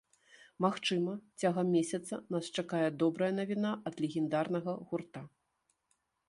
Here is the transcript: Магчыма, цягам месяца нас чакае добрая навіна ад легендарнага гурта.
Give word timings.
Магчыма, 0.65 1.11
цягам 1.43 1.67
месяца 1.77 2.19
нас 2.35 2.49
чакае 2.61 2.87
добрая 3.03 3.29
навіна 3.41 3.75
ад 3.91 3.95
легендарнага 4.07 4.71
гурта. 4.87 5.21